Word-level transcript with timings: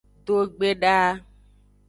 Dogbedaa. 0.25 1.09